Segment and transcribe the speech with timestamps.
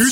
[0.00, 0.06] 今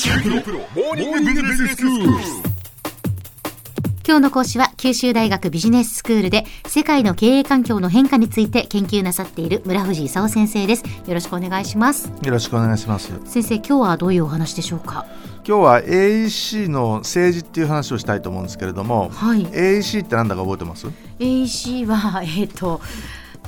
[4.17, 10.83] 日の講師は九州大学ビジネススクールで世界の経営環境の変化について研究なさっている村藤勲先生です。
[10.83, 12.11] よろしくお願いします。
[12.21, 13.13] よろしくお願いします。
[13.23, 15.05] 先生今日はどういうお話でしょうか？
[15.47, 19.45] 今日は AEC の政治っていう話をしたいと思うんですけれども、はい。
[19.45, 22.81] AEC ってなんだか覚えてます？AC はえっ、と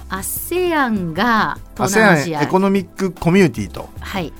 [0.09, 2.43] ASEAN が東南アジ ASEAN ア。
[2.43, 3.89] エコノミックコミュニティと。
[3.99, 4.31] はい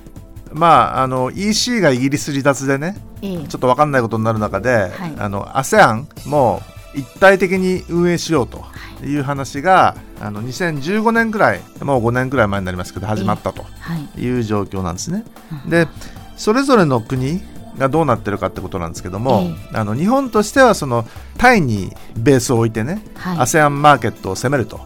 [0.54, 3.38] まああの EC がイギリス離脱でねええ。
[3.48, 5.13] ちょっと分かんないことになる中で、はい。
[5.17, 6.62] あの ASEAN も
[6.95, 8.63] 一体的に運営しようと
[9.05, 9.16] い。
[9.17, 14.22] う話が、あの2015年くらいもう5年くらい前になりますけど始まったとはい。
[14.22, 15.23] いう状況なんですね。
[15.66, 15.70] うん。
[15.70, 15.88] で
[16.35, 17.41] それぞれの国
[17.77, 21.05] がどうなってるかってことなんですけども、えあの日本としてはその
[21.38, 23.38] タイにベースを置いてね、はい。
[23.38, 24.80] ASEAN マーケットを攻めると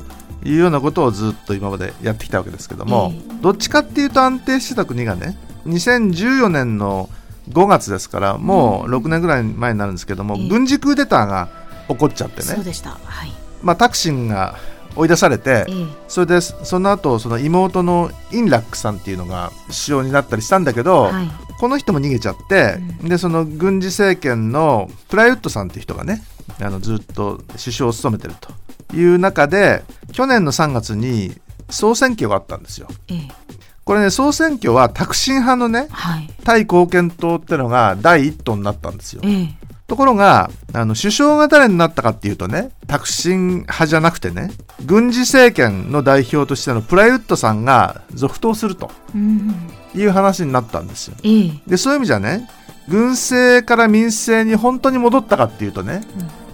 [0.44, 3.22] いうようなことをずっと今までやってきたわけですけども、え。
[3.42, 7.10] どっちかっていうと安定してた国がね2014年の
[7.50, 10.50] 5月ですからもう6年ぐらい前になるんですけども、ええ。
[10.50, 11.50] 軍事クーデターが
[11.88, 12.92] 起こっちゃってね、そうでした。
[12.92, 13.32] はい。
[13.62, 14.56] まあ、タクシンが
[14.96, 15.86] 追い出されて、ええ。
[16.08, 21.30] それでその後その妹のインラックさんっていうのが首相になったりしたんだけど、はい。
[21.60, 26.22] この人も逃げちゃって、でその軍事政権のプライウッドさんっていう人がね
[26.60, 31.36] あのずっと首相を務めてるという中で去年の3月に
[31.70, 32.88] 総選挙があったんですよ。
[33.08, 33.43] ええ
[33.86, 36.30] これね総選挙はタクシン派のねはい。
[36.44, 39.22] タイ貢献党ってのが第一党になったんですよ。
[39.24, 39.56] ええ。
[39.88, 44.52] ところがあの首相が誰になったかっていうとねタクシン派じゃなくてね
[44.86, 51.18] 軍事政権の代表としてのプライウッドさんが続投するとうんいう話になったんですよ。
[51.24, 51.52] ええ。
[51.68, 52.50] でそういう意味じゃね
[52.88, 56.02] 軍政から民政に本当に戻ったかっていうとね、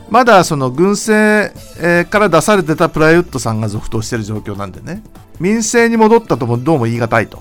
[0.09, 5.03] まだその軍政、えーから出されてたプライウッドさんが続投している状況なんでね。
[5.39, 7.39] 民政に戻ったともどうも言い難いと。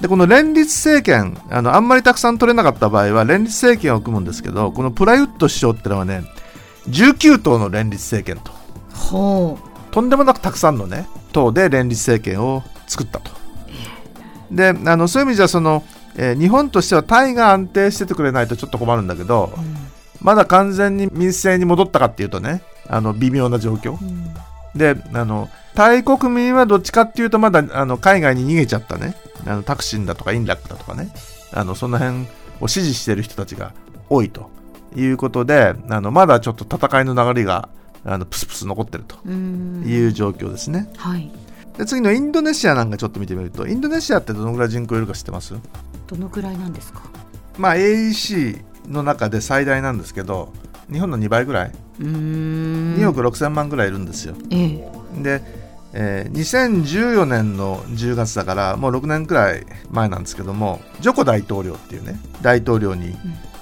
[0.00, 6.24] でこの連立政権あのあんまりたくさん取れなかった場合は連立政権を組むんですけどこのプライウッド首相ってのはね
[6.88, 8.52] 19党の連立政権と。
[8.94, 9.58] ほ
[9.90, 13.30] とんでもなくたくさんのね党で連立政権を作ったと。
[14.50, 15.84] であのそういう意味じゃその、
[16.16, 19.76] えー日本としてはタイが安定しててくれないとちょっと困るんだけどう、うん
[20.20, 23.92] まだ完全に民政に戻ったかっていうとねあの微妙な状況。
[24.00, 24.34] うん。
[24.74, 29.16] であのタイ国民はどっちかっていうとまだあの海外に逃げちゃったね。
[29.46, 31.12] あのタクシンだとかインラックだとかね。
[31.52, 32.26] あのその辺
[32.60, 33.72] を支持している人たちが
[34.08, 34.50] 多いと
[34.94, 37.68] いうことであのまだちょっと戦いの流れが
[38.04, 39.84] あのプスプス残ってるとうん。
[39.86, 40.90] いう状況ですね。
[40.96, 41.30] はい。
[41.78, 45.54] で次のインドネシアなんかちょっと見てみるとインドネシアってどのぐらい人口いるか知ってます？
[46.06, 47.02] どのくらいなんですか？
[47.56, 50.52] まあ AEC の中で最大なんですけど
[50.92, 52.96] 日本の2倍ぐらい、うーん。
[52.96, 54.34] 2億6000万ぐらいいるんですよ。
[54.50, 55.22] ええ。
[55.22, 55.42] で、
[55.92, 63.16] えー2014年の10月だからもう6年くらい前なんですけどもジョコ大統領っていうね大統領に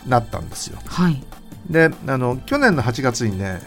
[0.07, 0.79] なったんですよ。
[0.87, 1.23] はい。
[1.69, 3.61] であの去年の8月にね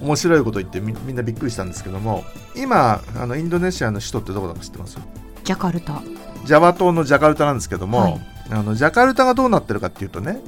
[0.00, 2.24] 面白いこと言ってみみんなびっくりしたんですけども
[2.56, 4.98] 今あのインドネシアの首都ってどこだか知ってます？
[5.44, 6.02] ジャカルタ。
[6.44, 8.20] ジャワ島のジャカルタなんですけども、はい。
[8.50, 10.40] あのジャカルタがどうなってるかっていうとね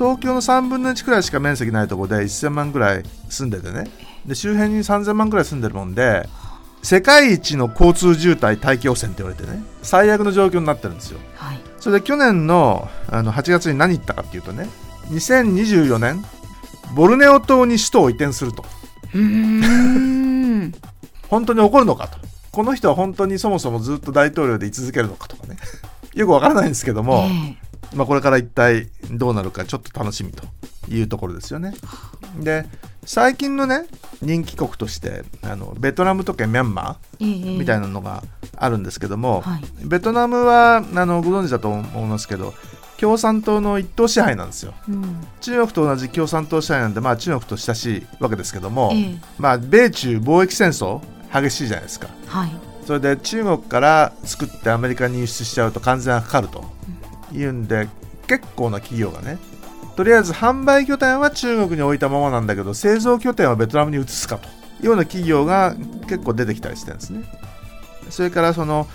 [0.00, 3.90] 東京の3分の1くらいしか面積ないところで1000万くらい住んでてね。
[4.24, 6.26] で周辺に3000万くらい住んでるもんで
[6.82, 11.18] 世界一の交通渋滞大気汚染って言われてね最悪の状況になってるんですよ。
[11.34, 11.60] はい。
[11.78, 14.70] それで去年のあの8月に何言ったかっていうとね
[15.10, 16.24] 2024年
[16.94, 18.64] ボルネオ島に首都を移転すると。
[21.28, 22.16] 本当に起こるのかと。
[22.52, 25.58] この人は本当にそもそもずっと大統領で居続けるのかとかね。
[26.14, 30.44] よくわからないんですけども、えまあ、これから一体どうなるかちょっと楽しみと
[30.88, 31.74] いうところですよね。
[32.38, 32.66] で
[33.04, 33.86] 最近のね
[34.22, 38.22] 人気国としてあのベトナムとかミャンマええーみたいななのが
[38.56, 42.54] あるんですけども、はいベトナムはあのご存知だと思いますけど
[42.98, 44.74] 共産党の一党支配なんですよ。
[44.88, 51.00] うん中国と同じ共産党支配なんで、まあ、中国と親しいわけですけども、ええまあ、米中貿易戦争
[51.32, 52.08] 激しいじゃないですか。
[52.26, 52.50] はい
[52.86, 56.64] それで中国から作ってアメリカに輸出しちゃうと完全がかかると
[57.32, 57.88] いうんで
[58.26, 59.38] 結構な企業がね
[59.96, 64.50] とりあえず販売拠点は中国に置いたままなんだけど製造拠点はベトナムに移すかとい
[64.82, 65.74] うような企業が
[66.08, 67.24] 結構出てきたりしてるんですね。
[68.08, 68.86] それからその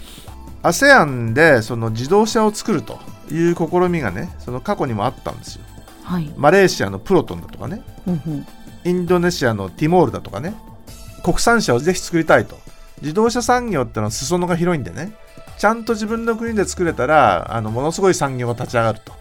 [0.64, 3.00] ASEAN でその自動車を作ると
[3.32, 5.66] いう試みがねその過去にもあったんですよ。
[6.04, 6.32] はい。
[6.38, 7.84] マレーシアのプロトンだとかね。
[8.06, 8.48] ほんほん。
[8.84, 10.56] インドネシアのティモールだとかね。
[11.24, 12.58] 国産車をぜひ作りたいと。
[13.02, 15.14] 自動車産業ってのは裾野が広いんでね
[15.58, 19.14] ちゃんと自分の国で作れたらあのものすごい産業が立ち上がると。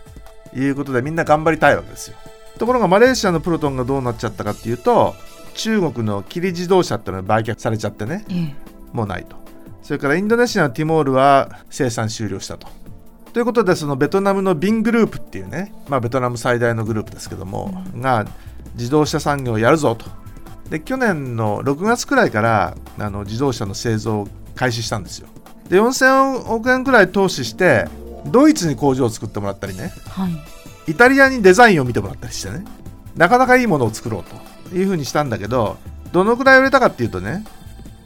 [0.57, 2.17] いうことでみんな頑張りたいわけですよ。
[2.59, 5.17] ところがマレーシアのプロトンがどうなっちゃったかっていうと
[5.55, 8.25] 中国のキリ自動車ってのが売却されちゃってね。
[8.31, 8.55] ええ。
[8.93, 9.37] もうないと。
[9.83, 12.69] それからインドネシアのティモールは生産終了したと。
[13.33, 18.27] ということでそのベトナムのビングループっていうね、まあ、ベトナム最大のグループですけども、が
[18.77, 20.07] 自動車産業をやるぞと。
[20.71, 25.29] で去年の6月くらいからあの自動車の製造を開始したんですよ
[25.69, 27.89] で4000億円くらい投資して
[28.27, 29.93] ドイツに工場を作ってもらったりね。
[30.09, 30.93] はい。
[30.93, 32.65] イタリアにデザインを見てもらったりしてね。
[33.17, 34.77] なかなかいいものを作ろうと。
[34.77, 35.77] いうふうにしたんだけど
[36.11, 37.45] どのくらい売れたかっていうとね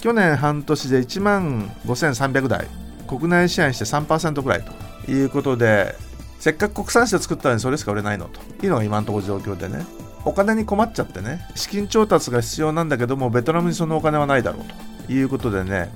[0.00, 2.66] 去年半年で1万5300台。
[3.06, 5.10] 国内シェアにして3%くらいと。
[5.10, 5.94] いうことで
[6.38, 8.40] せっかく国産車作ったのにそれしか売れないのと。
[8.64, 9.84] いうのが今のところ状況でね。
[10.24, 11.40] お金に困っちゃってね。
[11.54, 14.64] 資金調達が必要なんだけどもベトナムにそのお金はないだろう
[15.06, 15.12] と。
[15.12, 15.90] いうことでね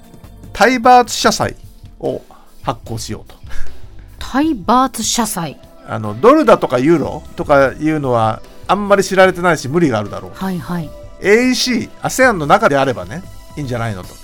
[0.62, 1.56] タイバーツ社債
[1.98, 2.22] を
[2.62, 3.34] 発行しようと
[4.20, 5.58] タイバーツ社債。
[5.88, 10.88] あのドルだとかユーロとかいうのはあんまり知られてないし無理があるだろうはいはい。
[11.20, 13.24] AEC、ASEAN の中であればね
[13.56, 14.14] いいんじゃないのと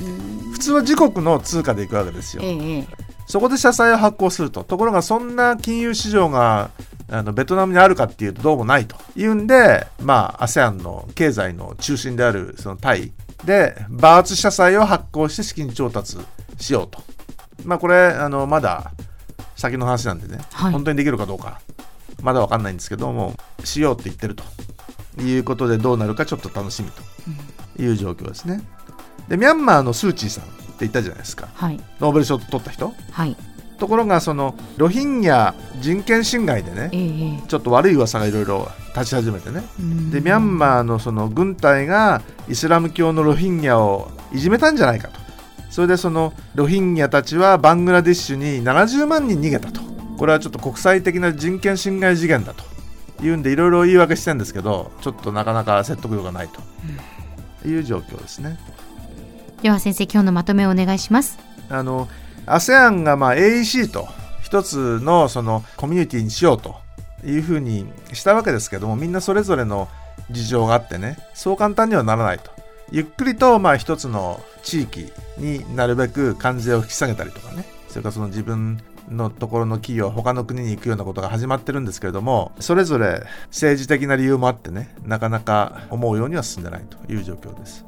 [0.52, 2.86] 普通は自国の通貨でいくわけですよええええ。
[3.26, 6.70] そこで社債を発行するとところがそんな金融市場が
[7.10, 13.10] あのベトナムにあるかっていうとどうもないというんでまあ ASEAN の経済の中心であるそのタイ
[13.44, 16.18] でバーツ社債を発行して資金調達
[16.58, 17.02] しようと。
[17.64, 18.92] まあこれあのまだ
[19.56, 20.72] 先の話なんでね、はい。
[20.72, 21.60] 本当にできるかどうか
[22.22, 24.44] まだわかんないんですけどもしようって言ってると
[25.22, 28.62] いうことでどうなるかちょっと楽しみという状況ですね。
[29.28, 31.48] でミャンマーのスー・チーさんって言ったじゃないですか。
[31.54, 31.80] はい。
[32.00, 32.92] ノーベル賞取った人。
[33.10, 33.36] はい。
[33.78, 37.48] ところがそのロヒンギャ人権侵害でねええええ。
[37.48, 38.68] ちょっと悪い噂がいろいろ
[38.98, 39.62] 立ち始めてね。
[39.78, 40.10] うん。
[40.10, 45.20] でミャンマーのその軍隊がイスラム教のロヒンギャをいじめたんじゃないかと。
[45.70, 49.80] それでそのロヒンギャたちはバングラディッシュに70万人逃げたと。
[50.16, 52.64] これはちょっと国際的な人権侵害事件だと。
[53.22, 56.60] いうんでいろいろ言い訳してるんですけどちょっとなかなか説得力がないと。
[57.66, 58.58] いう状況ですね。
[59.62, 61.38] では先生、今日のまとめをお願いします。
[61.68, 62.08] あの
[62.46, 64.08] ASEAN がまあ AEC と
[64.42, 66.76] 一つのそのコミュニティにしようと
[67.24, 69.88] いうふうにしたわけですけどもみんなそれぞれの
[70.30, 72.50] 事情があってねそう簡単にはならないと
[72.90, 78.80] ゆっくりとまあ一つの地域になるべく関税を引き下げたりとかねそれからその自分
[79.10, 87.87] のところの企業他の国に行くようなことが始まってるんですけれどもそれぞれ政治的な理由もあってねなかなか思うようには進んでないという状況です。